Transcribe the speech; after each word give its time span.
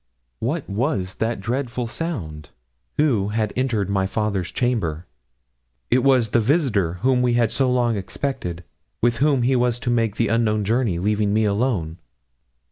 What 0.39 0.67
was 0.67 1.13
that 1.19 1.39
dreadful 1.41 1.85
sound? 1.85 2.49
Who 2.97 3.27
had 3.27 3.53
entered 3.55 3.87
my 3.87 4.07
father's 4.07 4.49
chamber? 4.51 5.05
It 5.91 6.03
was 6.03 6.29
the 6.29 6.39
visitor 6.39 6.93
whom 7.05 7.21
we 7.21 7.33
had 7.33 7.51
so 7.51 7.71
long 7.71 7.95
expected, 7.95 8.63
with 9.03 9.17
whom 9.17 9.43
he 9.43 9.55
was 9.55 9.77
to 9.81 9.91
make 9.91 10.15
the 10.15 10.29
unknown 10.29 10.63
journey, 10.63 10.97
leaving 10.97 11.35
me 11.35 11.45
alone. 11.45 11.99